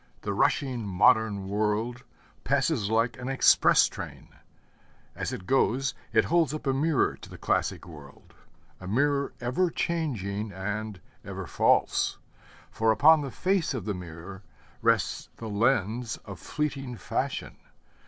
[0.21, 2.01] The rushing modern world
[2.43, 4.29] passes like an express train;
[5.15, 8.33] as it goes, it holds up a mirror to the classic world
[8.79, 12.17] a mirror ever changing and ever false.
[12.71, 14.41] For upon the face of the mirror
[14.81, 17.57] rests the lens of fleeting fashion.